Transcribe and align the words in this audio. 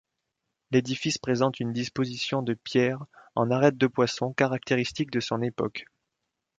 L'édifice 0.71 1.19
présente 1.19 1.59
une 1.59 1.73
disposition 1.73 2.41
de 2.41 2.55
pierres 2.55 3.05
en 3.35 3.51
arêtes-de-poisson 3.51 4.33
caractéristique 4.33 5.11
de 5.11 5.19
son 5.19 5.43
époque. 5.43 5.85